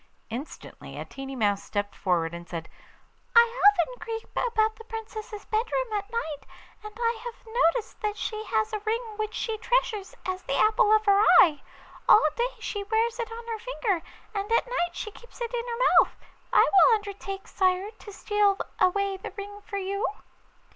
Instantly 0.31 0.97
a 0.97 1.05
tiny 1.05 1.35
mouse 1.35 1.61
stepped 1.61 1.93
forward 1.93 2.33
and 2.33 2.49
said: 2.49 2.67
'I 3.35 3.39
often 3.39 3.99
creep 3.99 4.35
about 4.35 4.75
the 4.77 4.83
Princess's 4.85 5.45
bedroom 5.45 5.93
at 5.93 6.09
night, 6.09 6.39
and 6.83 6.91
I 6.99 7.21
have 7.23 7.45
noticed 7.45 8.01
that 8.01 8.17
she 8.17 8.43
has 8.45 8.73
a 8.73 8.79
ring 8.79 8.99
which 9.17 9.35
she 9.35 9.59
treasures 9.59 10.15
as 10.25 10.41
the 10.41 10.57
apple 10.57 10.91
of 10.91 11.05
her 11.05 11.21
eye. 11.41 11.61
All 12.09 12.27
day 12.35 12.49
she 12.59 12.83
wears 12.83 13.19
it 13.19 13.31
on 13.31 13.45
her 13.45 13.59
finger, 13.59 14.01
and 14.33 14.51
at 14.51 14.65
night 14.65 14.95
she 14.95 15.11
keeps 15.11 15.39
it 15.39 15.53
in 15.53 15.67
her 15.67 15.79
mouth. 16.03 16.15
I 16.51 16.63
will 16.67 16.95
undertake, 16.95 17.47
sire, 17.47 17.91
to 17.91 18.11
steal 18.11 18.57
away 18.79 19.17
the 19.17 19.29
ring 19.37 19.61
for 19.61 19.77
you. 19.77 20.03